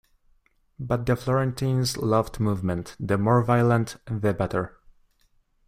[0.79, 4.79] But the Florentines loved movement, the more violent the better.